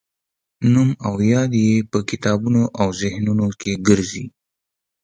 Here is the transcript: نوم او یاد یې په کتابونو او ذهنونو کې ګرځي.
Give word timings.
نوم 0.73 0.89
او 1.05 1.13
یاد 1.33 1.51
یې 1.63 1.75
په 1.91 1.99
کتابونو 2.09 2.61
او 2.81 2.87
ذهنونو 3.01 3.47
کې 3.61 3.71
ګرځي. 3.87 4.25